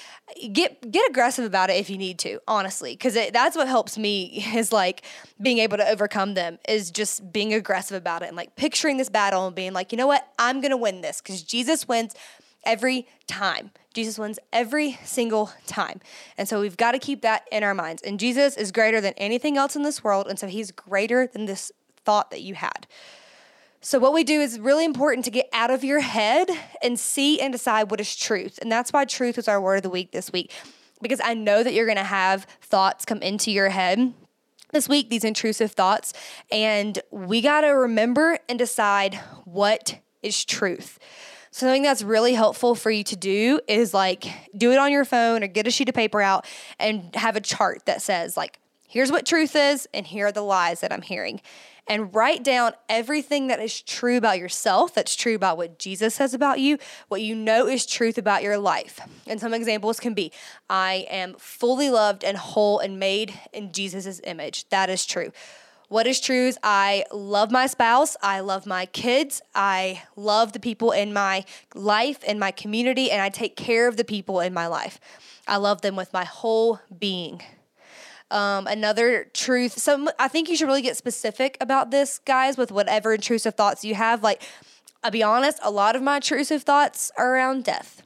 [0.53, 4.45] get get aggressive about it if you need to, honestly, because that's what helps me
[4.55, 5.03] is like
[5.41, 9.09] being able to overcome them is just being aggressive about it and like picturing this
[9.09, 12.15] battle and being like, you know what, I'm going to win this because Jesus wins
[12.63, 13.71] every time.
[13.93, 15.99] Jesus wins every single time.
[16.37, 18.01] And so we've got to keep that in our minds.
[18.03, 20.27] And Jesus is greater than anything else in this world.
[20.27, 21.71] And so he's greater than this
[22.05, 22.87] thought that you had.
[23.81, 26.49] So, what we do is really important to get out of your head
[26.83, 28.59] and see and decide what is truth.
[28.61, 30.51] And that's why truth is our word of the week this week,
[31.01, 34.13] because I know that you're going to have thoughts come into your head
[34.73, 36.13] this week, these intrusive thoughts.
[36.51, 40.99] And we got to remember and decide what is truth.
[41.51, 45.05] So something that's really helpful for you to do is like do it on your
[45.05, 46.45] phone or get a sheet of paper out
[46.79, 50.41] and have a chart that says, like, here's what truth is, and here are the
[50.41, 51.41] lies that I'm hearing
[51.89, 56.35] and write down everything that is true about yourself, that's true about what Jesus says
[56.35, 58.99] about you, what you know is truth about your life.
[59.25, 60.31] And some examples can be
[60.69, 64.69] I am fully loved and whole and made in Jesus' image.
[64.69, 65.31] That is true.
[65.87, 70.59] What is true is I love my spouse, I love my kids, I love the
[70.59, 74.53] people in my life, in my community, and I take care of the people in
[74.53, 74.99] my life.
[75.47, 77.41] I love them with my whole being.
[78.31, 79.79] Um, another truth.
[79.79, 83.83] So I think you should really get specific about this, guys, with whatever intrusive thoughts
[83.83, 84.21] you have.
[84.21, 84.43] Like,
[85.03, 88.03] I'll be honest, a lot of my intrusive thoughts are around death.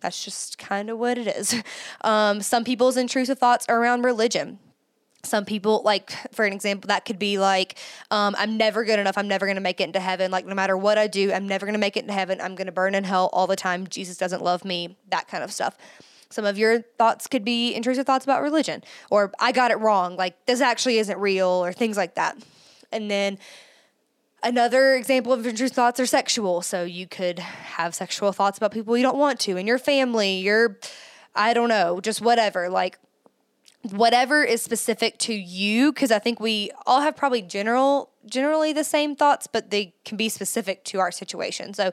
[0.00, 1.54] That's just kind of what it is.
[2.02, 4.60] Um, some people's intrusive thoughts are around religion.
[5.24, 7.76] Some people, like, for an example, that could be like,
[8.12, 9.18] um, I'm never good enough.
[9.18, 10.30] I'm never going to make it into heaven.
[10.30, 12.40] Like, no matter what I do, I'm never going to make it into heaven.
[12.40, 13.88] I'm going to burn in hell all the time.
[13.88, 15.76] Jesus doesn't love me, that kind of stuff.
[16.30, 20.16] Some of your thoughts could be intrusive thoughts about religion, or I got it wrong,
[20.16, 22.36] like this actually isn't real, or things like that.
[22.92, 23.38] And then
[24.42, 26.62] another example of intrusive thoughts are sexual.
[26.62, 30.38] So you could have sexual thoughts about people you don't want to in your family,
[30.38, 30.78] your,
[31.34, 32.68] I don't know, just whatever.
[32.68, 32.98] Like,
[33.82, 38.82] whatever is specific to you because i think we all have probably general generally the
[38.82, 41.92] same thoughts but they can be specific to our situation so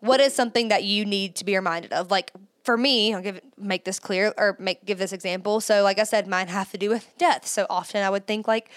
[0.00, 3.40] what is something that you need to be reminded of like for me, I'll give
[3.56, 5.60] make this clear or make give this example.
[5.60, 7.46] So, like I said, mine have to do with death.
[7.46, 8.70] So often I would think like,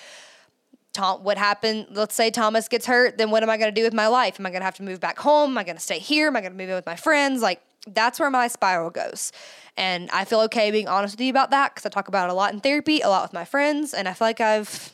[0.94, 1.88] Tom, what happened?
[1.92, 3.18] Let's say Thomas gets hurt.
[3.18, 4.40] Then what am I going to do with my life?
[4.40, 5.52] Am I going to have to move back home?
[5.52, 6.28] Am I going to stay here?
[6.28, 7.42] Am I going to move in with my friends?
[7.42, 9.32] Like that's where my spiral goes.
[9.78, 12.32] And I feel okay being honest with you about that because I talk about it
[12.32, 14.92] a lot in therapy, a lot with my friends, and I feel like I've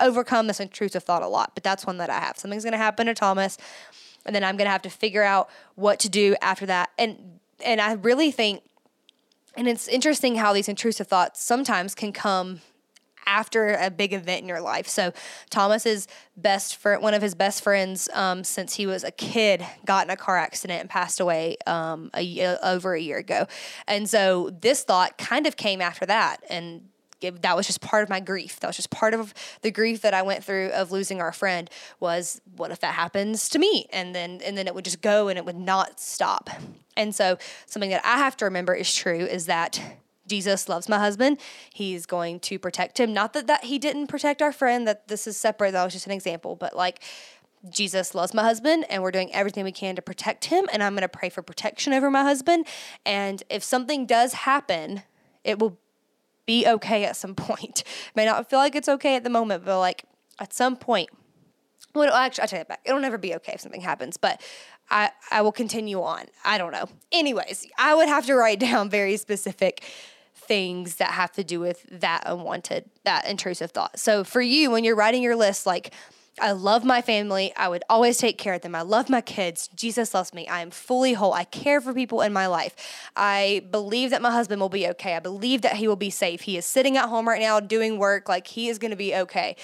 [0.00, 1.52] overcome this intrusive thought a lot.
[1.54, 2.38] But that's one that I have.
[2.38, 3.58] Something's going to happen to Thomas,
[4.24, 6.90] and then I'm going to have to figure out what to do after that.
[6.98, 8.62] And and I really think,
[9.56, 12.60] and it's interesting how these intrusive thoughts sometimes can come
[13.26, 14.88] after a big event in your life.
[14.88, 15.12] So
[15.50, 20.06] Thomas's best friend, one of his best friends um, since he was a kid, got
[20.06, 23.46] in a car accident and passed away um, a, over a year ago.
[23.86, 26.88] And so this thought kind of came after that, and
[27.20, 28.60] that was just part of my grief.
[28.60, 31.68] That was just part of the grief that I went through of losing our friend.
[32.00, 33.86] Was what if that happens to me?
[33.92, 36.50] And then and then it would just go and it would not stop.
[36.96, 39.80] And so something that I have to remember is true is that
[40.26, 41.38] Jesus loves my husband.
[41.72, 43.12] He's going to protect him.
[43.12, 44.86] Not that that he didn't protect our friend.
[44.86, 45.72] That this is separate.
[45.72, 46.54] That was just an example.
[46.54, 47.02] But like
[47.68, 50.68] Jesus loves my husband and we're doing everything we can to protect him.
[50.72, 52.66] And I'm going to pray for protection over my husband.
[53.04, 55.02] And if something does happen,
[55.44, 55.78] it will
[56.48, 57.84] be okay at some point.
[58.16, 60.04] May not feel like it's okay at the moment, but like
[60.40, 61.10] at some point,
[61.94, 62.80] well, actually, I take it back.
[62.84, 64.40] It'll never be okay if something happens, but
[64.90, 66.26] I, I will continue on.
[66.44, 66.86] I don't know.
[67.12, 69.84] Anyways, I would have to write down very specific
[70.34, 73.98] things that have to do with that unwanted, that intrusive thought.
[73.98, 75.92] So for you, when you're writing your list, like,
[76.40, 77.52] I love my family.
[77.56, 78.74] I would always take care of them.
[78.74, 79.68] I love my kids.
[79.74, 80.46] Jesus loves me.
[80.48, 81.32] I am fully whole.
[81.32, 82.74] I care for people in my life.
[83.16, 85.16] I believe that my husband will be okay.
[85.16, 86.42] I believe that he will be safe.
[86.42, 88.28] He is sitting at home right now doing work.
[88.28, 89.56] Like he is going to be okay.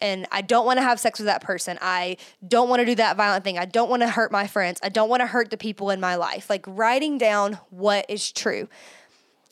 [0.00, 1.78] And I don't want to have sex with that person.
[1.80, 3.58] I don't want to do that violent thing.
[3.58, 4.80] I don't want to hurt my friends.
[4.82, 6.48] I don't want to hurt the people in my life.
[6.48, 8.68] Like writing down what is true.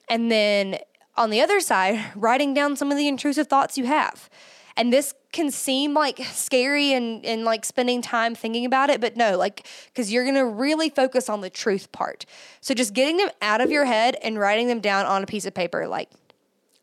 [0.09, 0.79] And then
[1.17, 4.31] on the other side, writing down some of the intrusive thoughts you have.
[4.79, 9.17] And this can seem like scary and, and like spending time thinking about it, but
[9.17, 12.25] no, like, because you're gonna really focus on the truth part.
[12.61, 15.45] So just getting them out of your head and writing them down on a piece
[15.45, 16.09] of paper, like,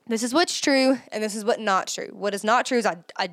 [0.07, 2.09] this is what's true and this is what not true.
[2.11, 3.29] What is not true is I, I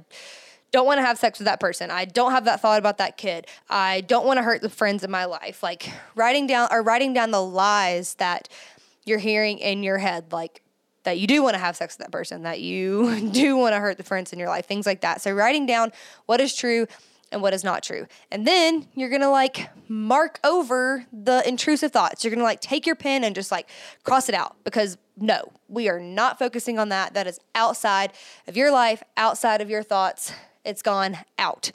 [0.71, 1.91] don't want to have sex with that person.
[1.91, 3.47] I don't have that thought about that kid.
[3.69, 5.63] I don't want to hurt the friends in my life.
[5.63, 8.49] Like writing down or writing down the lies that
[9.05, 10.63] you're hearing in your head, like
[11.05, 13.81] that you do want to have sex with that person, that you do want to
[13.81, 15.21] hurt the friends in your life, things like that.
[15.21, 15.93] So writing down
[16.27, 16.87] what is true
[17.33, 18.07] and what is not true.
[18.31, 22.25] And then you're to like mark over the intrusive thoughts.
[22.25, 23.69] You're to like take your pen and just like
[24.05, 27.15] cross it out because no, we are not focusing on that.
[27.15, 28.13] That is outside
[28.47, 30.33] of your life, outside of your thoughts.
[30.65, 31.73] It's gone out.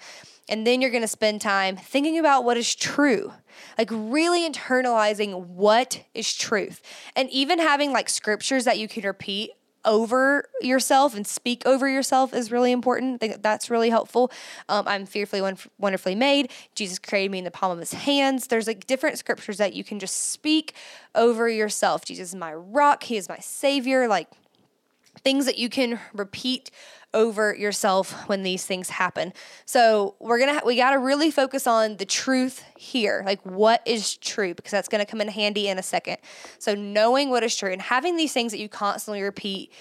[0.49, 3.33] And then you're going to spend time thinking about what is true,
[3.77, 6.81] like really internalizing what is truth.
[7.15, 9.51] And even having like scriptures that you can repeat
[9.85, 13.15] over yourself and speak over yourself is really important.
[13.15, 14.31] I think that's really helpful.
[14.67, 15.41] Um, I'm fearfully,
[15.79, 16.51] wonderfully made.
[16.75, 18.47] Jesus created me in the palm of his hands.
[18.47, 20.73] There's like different scriptures that you can just speak
[21.15, 22.03] over yourself.
[22.05, 23.03] Jesus is my rock.
[23.03, 24.07] He is my savior.
[24.07, 24.27] Like
[25.23, 26.71] things that you can repeat
[27.13, 29.33] over yourself when these things happen.
[29.65, 33.23] So, we're going to we got to really focus on the truth here.
[33.25, 36.17] Like what is true because that's going to come in handy in a second.
[36.59, 39.71] So, knowing what is true and having these things that you constantly repeat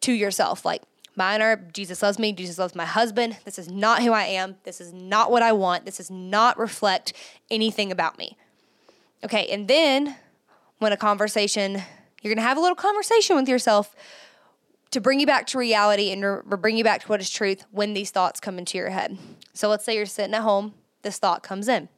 [0.00, 0.82] to yourself like
[1.14, 3.36] Mine are Jesus loves me, Jesus loves my husband.
[3.44, 4.56] This is not who I am.
[4.64, 5.84] This is not what I want.
[5.84, 7.12] This does not reflect
[7.50, 8.36] anything about me.
[9.22, 10.16] Okay, and then
[10.78, 11.82] when a conversation,
[12.22, 13.94] you're gonna have a little conversation with yourself
[14.92, 17.94] to bring you back to reality and bring you back to what is truth when
[17.94, 19.18] these thoughts come into your head.
[19.54, 21.88] So let's say you're sitting at home, this thought comes in.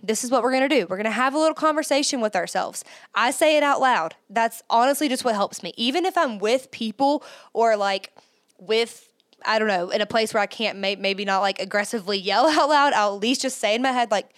[0.00, 0.86] This is what we're gonna do.
[0.88, 2.84] We're gonna have a little conversation with ourselves.
[3.14, 4.14] I say it out loud.
[4.30, 5.72] That's honestly just what helps me.
[5.76, 8.12] Even if I'm with people or like
[8.60, 9.08] with,
[9.44, 12.46] I don't know, in a place where I can't may- maybe not like aggressively yell
[12.48, 14.30] out loud, I'll at least just say in my head, like,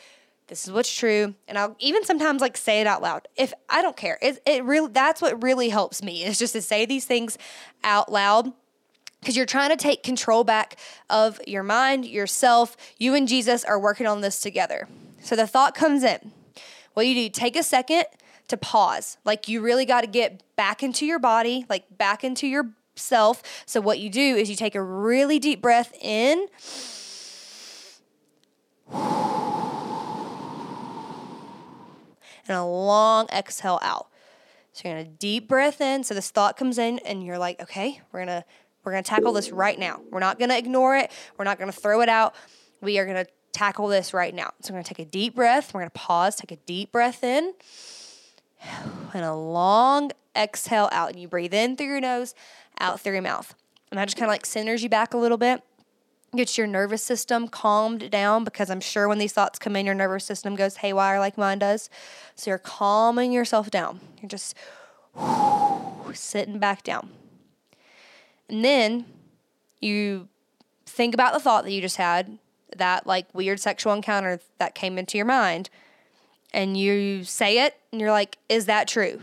[0.51, 3.27] this is what's true and i'll even sometimes like say it out loud.
[3.37, 4.19] If i don't care.
[4.21, 7.39] It, it really that's what really helps me is just to say these things
[7.83, 8.53] out loud
[9.21, 10.77] because you're trying to take control back
[11.09, 12.77] of your mind yourself.
[12.99, 14.89] You and jesus are working on this together.
[15.23, 16.33] So the thought comes in.
[16.95, 18.05] What do you do take a second
[18.51, 19.17] to pause.
[19.25, 23.43] Like you really got to get back into your body like back into yourself.
[23.65, 26.47] So what you do is you take a really deep breath in
[32.51, 34.09] and a long exhale out.
[34.73, 36.05] So you're gonna deep breath in.
[36.05, 38.45] So this thought comes in, and you're like, okay, we're gonna
[38.85, 40.01] we're gonna tackle this right now.
[40.11, 41.11] We're not gonna ignore it.
[41.39, 42.35] We're not gonna throw it out.
[42.81, 44.53] We are gonna tackle this right now.
[44.61, 45.73] So we're gonna take a deep breath.
[45.73, 46.37] We're gonna pause.
[46.37, 47.55] Take a deep breath in,
[49.15, 51.11] and a long exhale out.
[51.11, 52.35] And you breathe in through your nose,
[52.79, 53.55] out through your mouth.
[53.91, 55.63] And that just kind of like centers you back a little bit
[56.37, 59.95] gets your nervous system calmed down because I'm sure when these thoughts come in, your
[59.95, 61.91] nervous system goes haywire like mine does.
[62.35, 64.01] So you're calming yourself down.
[64.21, 64.55] You're just
[66.13, 67.11] sitting back down.
[68.49, 69.07] And then
[69.81, 70.29] you
[70.87, 72.39] think about the thought that you just had,
[72.77, 75.71] that like weird sexual encounter that came into your mind,
[76.53, 79.23] and you say it and you're like, is that true?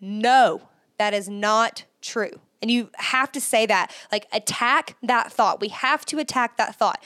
[0.00, 0.62] No,
[0.96, 2.40] that is not true.
[2.60, 5.60] And you have to say that, like, attack that thought.
[5.60, 7.02] We have to attack that thought.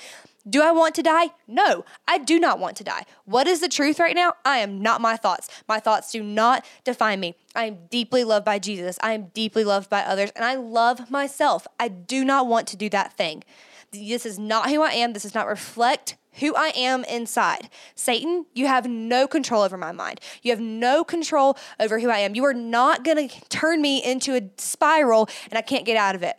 [0.49, 1.31] Do I want to die?
[1.47, 3.05] No, I do not want to die.
[3.27, 4.35] What is the truth right now?
[4.45, 5.49] I am not my thoughts.
[5.69, 7.37] My thoughts do not define me.
[7.55, 8.99] I am deeply loved by Jesus.
[9.03, 11.69] I am deeply loved by others, and I love myself.
[11.79, 13.45] I do not want to do that thing.
[13.93, 15.13] This is not who I am.
[15.13, 17.69] This does not reflect who I am inside.
[17.95, 20.21] Satan, you have no control over my mind.
[20.43, 22.35] You have no control over who I am.
[22.35, 26.15] You are not going to turn me into a spiral and I can't get out
[26.15, 26.37] of it.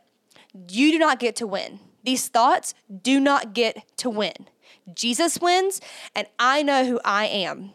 [0.69, 1.79] You do not get to win.
[2.03, 4.33] These thoughts do not get to win.
[4.93, 5.79] Jesus wins,
[6.13, 7.71] and I know who I am.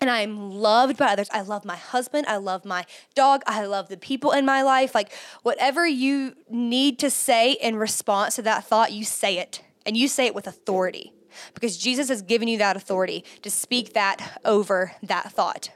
[0.00, 1.28] And I'm loved by others.
[1.32, 2.26] I love my husband.
[2.26, 3.42] I love my dog.
[3.46, 4.94] I love the people in my life.
[4.94, 9.62] Like, whatever you need to say in response to that thought, you say it.
[9.86, 11.13] And you say it with authority
[11.54, 15.70] because Jesus has given you that authority to speak that over that thought.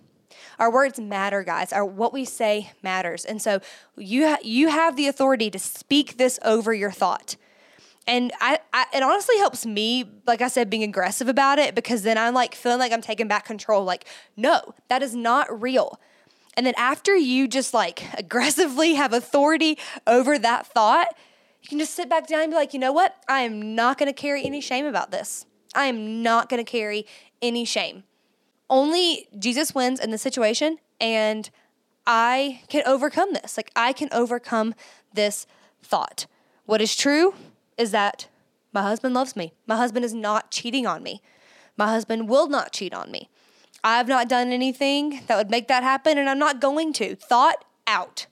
[0.58, 1.72] Our words matter, guys.
[1.72, 3.24] Our what we say matters.
[3.24, 3.60] And so
[3.96, 7.36] you ha- you have the authority to speak this over your thought.
[8.08, 12.02] And I, I, it honestly helps me, like I said, being aggressive about it because
[12.02, 13.84] then I'm like feeling like I'm taking back control.
[13.84, 16.00] Like, no, that is not real.
[16.56, 21.14] And then after you just like aggressively have authority over that thought,
[21.62, 23.16] you can just sit back down and be like, you know what?
[23.28, 25.46] I am not going to carry any shame about this.
[25.74, 27.06] I am not going to carry
[27.42, 28.04] any shame.
[28.70, 31.50] Only Jesus wins in this situation, and
[32.06, 33.56] I can overcome this.
[33.56, 34.74] Like, I can overcome
[35.12, 35.46] this
[35.82, 36.26] thought.
[36.66, 37.34] What is true
[37.76, 38.28] is that
[38.72, 39.52] my husband loves me.
[39.66, 41.22] My husband is not cheating on me.
[41.76, 43.30] My husband will not cheat on me.
[43.82, 47.14] I've not done anything that would make that happen, and I'm not going to.
[47.14, 48.26] Thought out.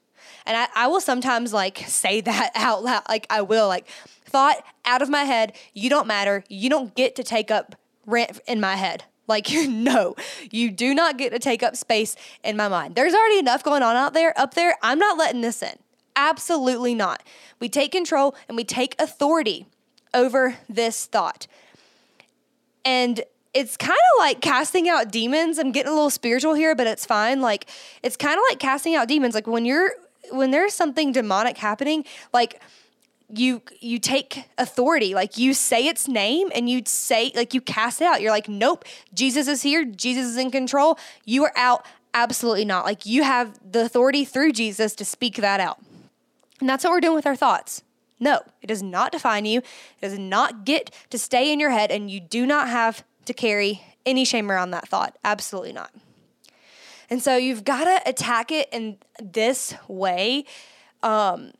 [0.47, 3.03] And I, I will sometimes like say that out loud.
[3.09, 3.87] Like, I will, like,
[4.25, 5.53] thought out of my head.
[5.75, 6.45] You don't matter.
[6.49, 9.05] You don't get to take up rent in my head.
[9.29, 10.15] Like, no,
[10.51, 12.95] you do not get to take up space in my mind.
[12.95, 14.77] There's already enough going on out there, up there.
[14.83, 15.77] I'm not letting this in.
[16.15, 17.23] Absolutely not.
[17.61, 19.67] We take control and we take authority
[20.15, 21.47] over this thought.
[22.85, 25.59] And it's kind of like casting out demons.
[25.59, 27.41] I'm getting a little spiritual here, but it's fine.
[27.41, 27.69] Like
[28.03, 29.35] it's kind of like casting out demons.
[29.35, 29.93] Like when you're
[30.31, 32.61] when there's something demonic happening, like
[33.33, 35.15] you you take authority.
[35.15, 38.21] Like you say its name and you say like you cast it out.
[38.21, 38.85] You're like nope
[39.15, 39.85] jesus is here.
[39.85, 40.99] Jesus is in control.
[41.25, 41.85] You are out.
[42.15, 42.85] Absolutely not.
[42.85, 45.79] Like you have the authority through jesus to speak that out.
[46.61, 47.83] And that's what we're doing with our thoughts.
[48.21, 49.59] No it does not define you.
[49.59, 53.35] It does not get to stay in your head and you do not have to
[53.35, 55.19] carry any shame around that thought.
[55.25, 55.91] Absolutely not
[57.11, 60.45] and so you've got to attack it in this way
[61.03, 61.53] um,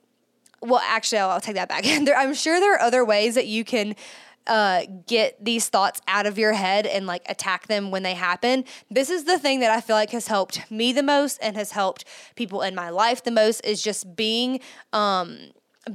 [0.61, 1.83] well, actually, I'll, I'll take that back.
[2.03, 3.95] there, I'm sure there are other ways that you can
[4.47, 8.63] uh, get these thoughts out of your head and like attack them when they happen.
[8.89, 11.71] This is the thing that I feel like has helped me the most and has
[11.71, 12.05] helped
[12.35, 14.61] people in my life the most is just being
[14.93, 15.37] um,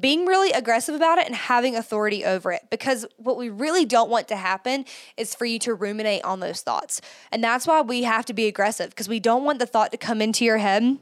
[0.01, 4.11] being really aggressive about it and having authority over it because what we really don't
[4.11, 4.85] want to happen
[5.17, 7.01] is for you to ruminate on those thoughts.
[7.31, 9.99] And that's why we have to be aggressive because we don't want the thought to
[9.99, 10.99] come into your head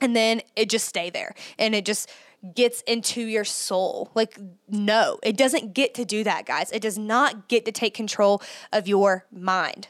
[0.00, 2.10] and then it just stay there and it just
[2.54, 4.10] gets into your soul.
[4.14, 6.72] Like, no, it doesn't get to do that, guys.
[6.72, 9.88] It does not get to take control of your mind,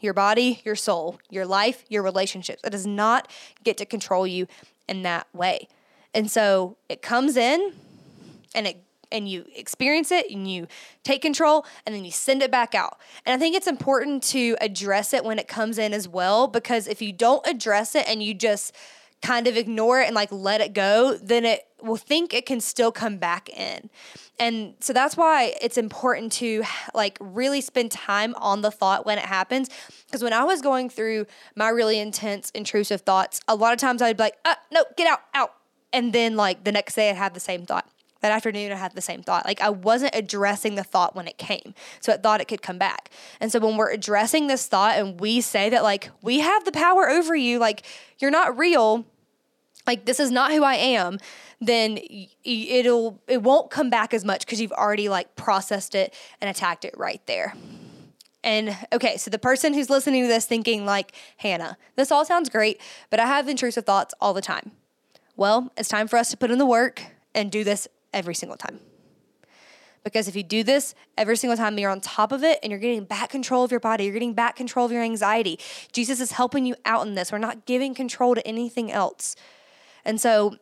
[0.00, 2.62] your body, your soul, your life, your relationships.
[2.64, 3.30] It does not
[3.62, 4.48] get to control you
[4.88, 5.68] in that way.
[6.14, 7.72] And so it comes in
[8.54, 10.66] and it and you experience it and you
[11.04, 12.98] take control and then you send it back out.
[13.26, 16.88] And I think it's important to address it when it comes in as well because
[16.88, 18.74] if you don't address it and you just
[19.20, 22.60] kind of ignore it and like let it go, then it will think it can
[22.60, 23.88] still come back in.
[24.38, 29.18] And so that's why it's important to like really spend time on the thought when
[29.18, 29.70] it happens.
[30.06, 34.02] Because when I was going through my really intense, intrusive thoughts, a lot of times
[34.02, 35.54] I'd be like, uh, no, get out, out.
[35.92, 37.88] And then like the next day I'd have the same thought.
[38.20, 39.44] That afternoon I had the same thought.
[39.44, 41.74] Like I wasn't addressing the thought when it came.
[42.00, 43.10] So it thought it could come back.
[43.40, 46.72] And so when we're addressing this thought and we say that like we have the
[46.72, 47.84] power over you, like
[48.20, 49.04] you're not real,
[49.86, 51.18] like this is not who I am,
[51.60, 51.98] then
[52.44, 56.84] it'll it won't come back as much because you've already like processed it and attacked
[56.84, 57.54] it right there.
[58.44, 62.48] And okay, so the person who's listening to this thinking like, Hannah, this all sounds
[62.48, 64.72] great, but I have intrusive thoughts all the time.
[65.36, 67.02] Well, it's time for us to put in the work
[67.34, 68.80] and do this every single time.
[70.04, 72.80] Because if you do this every single time, you're on top of it and you're
[72.80, 75.58] getting back control of your body, you're getting back control of your anxiety.
[75.92, 77.30] Jesus is helping you out in this.
[77.30, 79.36] We're not giving control to anything else.
[80.04, 80.56] And so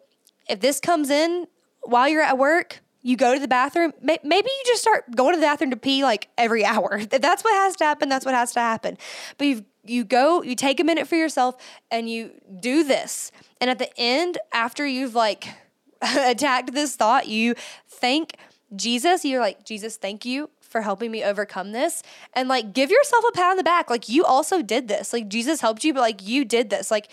[0.48, 1.46] if this comes in
[1.82, 5.40] while you're at work, you go to the bathroom, maybe you just start going to
[5.40, 6.98] the bathroom to pee like every hour.
[7.00, 8.98] If that's what has to happen, that's what has to happen.
[9.38, 11.56] But you you go, you take a minute for yourself
[11.90, 13.32] and you do this.
[13.60, 15.48] And at the end, after you've like
[16.02, 17.54] attacked this thought, you
[17.88, 18.36] thank
[18.74, 19.24] Jesus.
[19.24, 22.02] You're like, Jesus, thank you for helping me overcome this.
[22.32, 23.90] And like give yourself a pat on the back.
[23.90, 25.12] Like you also did this.
[25.12, 26.90] Like Jesus helped you, but like you did this.
[26.90, 27.10] Like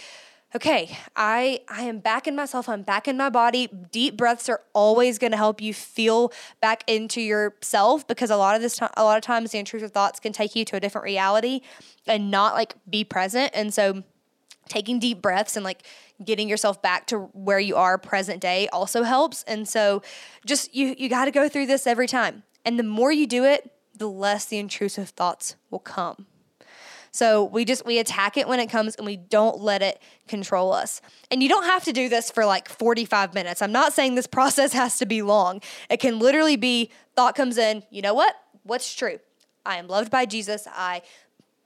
[0.55, 2.69] okay, I I am back in myself.
[2.69, 3.67] I'm back in my body.
[3.91, 6.31] Deep breaths are always going to help you feel
[6.61, 9.91] back into yourself because a lot of this time, a lot of times the intrusive
[9.91, 11.61] thoughts can take you to a different reality
[12.05, 13.51] and not like be present.
[13.53, 14.03] And so
[14.67, 15.83] taking deep breaths and like
[16.23, 19.43] getting yourself back to where you are present day also helps.
[19.43, 20.01] And so
[20.45, 22.43] just you you got to go through this every time.
[22.65, 26.27] And the more you do it, the less the intrusive thoughts will come.
[27.17, 30.71] So we just we attack it when it comes and we don't let it control
[30.71, 31.01] us.
[31.31, 33.63] And you don't have to do this for like 45 minutes.
[33.63, 35.61] I'm not saying this process has to be long.
[35.89, 38.35] It can literally be thought comes in, you know what?
[38.61, 39.17] What's true?
[39.65, 40.67] I am loved by Jesus.
[40.71, 41.01] I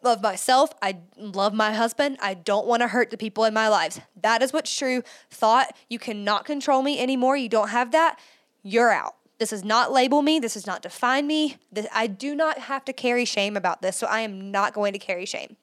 [0.02, 0.70] love myself.
[0.82, 2.20] I love my husband.
[2.22, 4.00] I don't want to hurt the people in my lives.
[4.22, 5.04] That is what's true.
[5.30, 7.36] Thought, you cannot control me anymore.
[7.36, 8.20] You don't have that.
[8.64, 9.16] You're out.
[9.42, 10.38] This does not label me.
[10.38, 11.58] This does not define me.
[11.72, 13.98] This, I do not have to carry shame about this.
[13.98, 15.58] So I am not going to carry shame.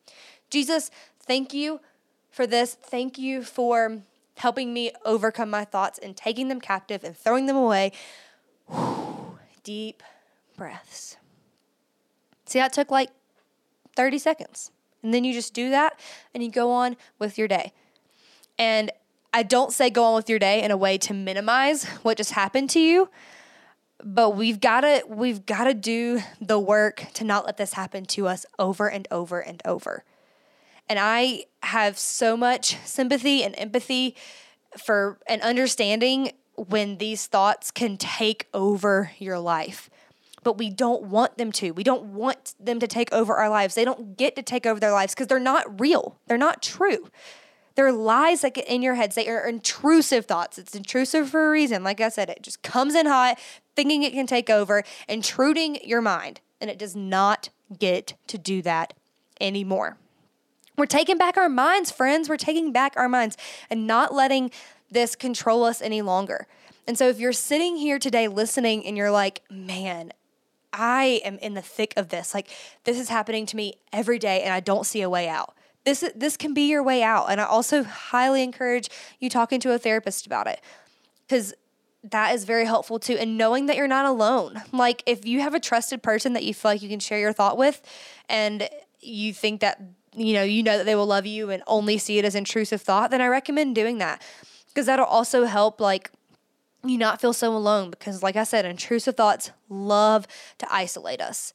[0.51, 1.79] Jesus, thank you
[2.29, 2.75] for this.
[2.75, 4.03] Thank you for
[4.39, 7.93] helping me overcome my thoughts and taking them captive and throwing them away.
[9.63, 10.03] Deep
[10.57, 11.17] breaths.
[12.47, 13.11] See, that took like
[13.95, 14.73] 30 seconds.
[15.05, 16.01] And then you just do that
[16.35, 17.73] and you go on with your day.
[18.59, 18.91] And
[19.33, 22.33] I don't say go on with your day in a way to minimize what just
[22.33, 23.09] happened to you
[24.03, 28.05] but we've got to we've got to do the work to not let this happen
[28.07, 30.05] to us over and over and over.
[30.89, 34.17] And I have so much sympathy and empathy
[34.77, 39.91] for an understanding when these thoughts can take over your life.
[40.43, 41.73] But we don't want them to.
[41.73, 43.75] We don't want them to take over our lives.
[43.75, 46.17] They don't get to take over their lives because they're not real.
[46.27, 47.11] They're not true.
[47.79, 49.15] They're lies that get in your heads.
[49.15, 50.59] They are intrusive thoughts.
[50.59, 51.85] It's intrusive for a reason.
[51.85, 53.39] Like I said, it just comes in hot,
[53.77, 56.41] thinking it can take over, intruding your mind.
[56.61, 58.95] And it does not get to do that
[59.41, 59.97] anymore.
[60.77, 62.29] We're taking back our minds, friends.
[62.29, 63.37] We're taking back our minds
[63.71, 64.51] and not letting
[64.91, 66.49] this control us any longer.
[66.89, 70.13] And so if you're sitting here today listening and you're like, man,
[70.73, 72.35] I am in the thick of this.
[72.35, 72.49] Like
[72.83, 75.55] this is happening to me every day and I don't see a way out.
[75.89, 77.31] This this can be your way out.
[77.31, 80.61] And I also highly encourage you talking to a therapist about it.
[81.31, 81.55] Cuz
[82.05, 84.63] that is very helpful too and knowing that you're not alone.
[84.71, 87.33] Like if you have a trusted person that you feel like you can share your
[87.33, 87.81] thought with
[88.29, 88.69] and
[89.01, 89.81] you think that
[90.15, 92.83] you know, you know that they will love you and only see it as intrusive
[92.83, 94.21] thought, then I recommend doing that.
[94.67, 96.11] Because that'll also help like
[96.85, 100.27] you not feel so alone because like I said, intrusive thoughts love
[100.59, 101.55] to isolate us.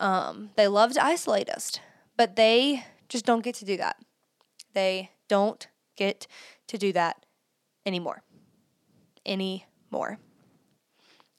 [0.00, 1.78] Um, they love to isolate us,
[2.16, 3.96] but they just don't get to do that.
[4.74, 6.26] They don't get
[6.68, 7.24] to do that
[7.84, 8.22] anymore.
[9.24, 10.18] Anymore.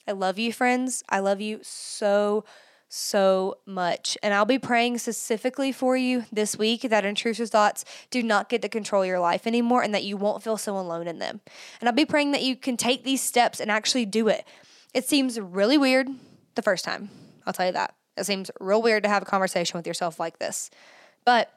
[0.07, 1.03] I love you, friends.
[1.09, 2.45] I love you so
[2.89, 4.18] so much.
[4.24, 8.61] And I'll be praying specifically for you this week that intrusive thoughts do not get
[8.61, 11.41] to control your life anymore and that you won't feel so alone in them.
[11.80, 14.45] And I'll be praying that you can take these steps and actually do it.
[14.93, 16.07] It seems really weird
[16.55, 17.09] the first time.
[17.45, 17.93] I'll tell you that.
[18.15, 20.72] It seems real weird to have a conversation with yourself like this.
[21.26, 21.51] But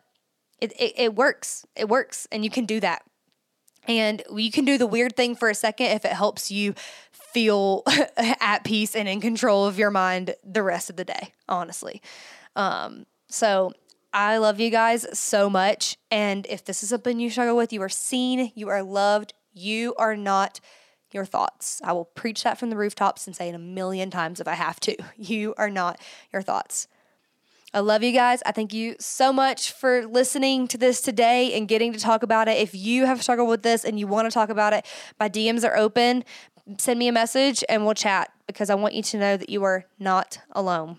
[0.60, 1.66] it, it, it works.
[1.76, 2.26] It works.
[2.30, 3.02] And you can do that.
[3.88, 6.74] And you can do the weird thing for a second if it helps you
[7.12, 7.82] feel
[8.16, 12.02] at peace and in control of your mind the rest of the day, honestly.
[12.56, 13.72] Um, so
[14.12, 15.96] I love you guys so much.
[16.10, 19.94] And if this is something you struggle with, you are seen, you are loved, you
[19.98, 20.60] are not
[21.12, 21.80] your thoughts.
[21.84, 24.54] I will preach that from the rooftops and say it a million times if I
[24.54, 24.96] have to.
[25.16, 26.00] You are not
[26.32, 26.88] your thoughts.
[27.72, 28.42] I love you guys.
[28.44, 32.48] I thank you so much for listening to this today and getting to talk about
[32.48, 32.58] it.
[32.58, 34.84] If you have struggled with this and you want to talk about it,
[35.20, 36.24] my DMs are open
[36.78, 39.64] send me a message and we'll chat because I want you to know that you
[39.64, 40.96] are not alone.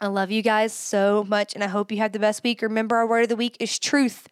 [0.00, 2.62] I love you guys so much and I hope you have the best week.
[2.62, 4.26] Remember, our word of the week is truth.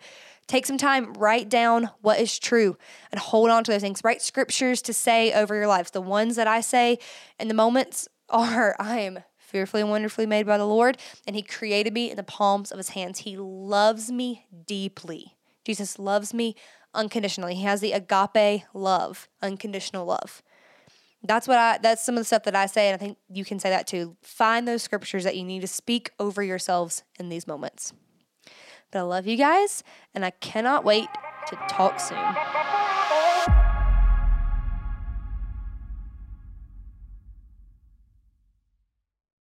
[0.46, 2.76] Take some time, write down what is true
[3.12, 4.02] and hold on to those things.
[4.02, 5.92] Write scriptures to say over your lives.
[5.92, 6.98] The ones that I say
[7.38, 9.20] in the moments are I am
[9.50, 10.96] fearfully and wonderfully made by the Lord,
[11.26, 13.20] and He created me in the palms of His hands.
[13.20, 15.36] He loves me deeply.
[15.64, 16.56] Jesus loves me
[16.94, 17.54] unconditionally.
[17.54, 20.42] He has the agape love, unconditional love.
[21.22, 23.44] That's what I that's some of the stuff that I say and I think you
[23.44, 24.16] can say that too.
[24.22, 27.92] Find those scriptures that you need to speak over yourselves in these moments.
[28.90, 29.84] But I love you guys
[30.14, 31.08] and I cannot wait
[31.48, 32.79] to talk soon.